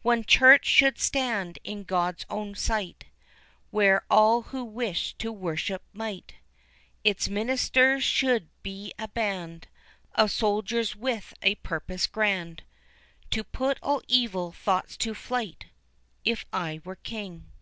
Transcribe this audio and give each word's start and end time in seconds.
One 0.00 0.24
Church 0.24 0.64
should 0.64 0.98
stand 0.98 1.58
in 1.62 1.82
God's 1.84 2.24
own 2.30 2.54
sight 2.54 3.04
Where 3.70 4.04
all 4.08 4.40
who 4.44 4.64
wished 4.64 5.18
to 5.18 5.30
worship, 5.30 5.82
might, 5.92 6.36
Its 7.04 7.28
ministers 7.28 8.02
should 8.02 8.48
be 8.62 8.94
a 8.98 9.06
band 9.08 9.68
Of 10.14 10.30
soldiers 10.30 10.96
with 10.96 11.34
a 11.42 11.56
purpose 11.56 12.06
grand 12.06 12.62
To 13.32 13.44
put 13.44 13.78
all 13.82 14.00
evil 14.08 14.50
thoughts 14.50 14.96
to 14.96 15.12
flight, 15.12 15.66
If 16.24 16.46
I 16.54 16.80
were 16.82 16.96
King. 16.96 17.52